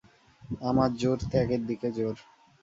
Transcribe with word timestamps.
আমার 0.61 0.89
জোর 0.95 1.19
ত্যাগের 1.31 1.61
দিকে 1.69 1.87
জোর। 1.97 2.15